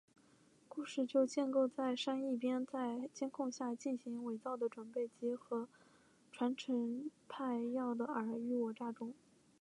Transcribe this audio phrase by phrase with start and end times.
[0.67, 5.67] 故事就建构在珊一边在监控下进行仿造的准备及和
[6.31, 9.13] 传承派政要的尔虞我诈中。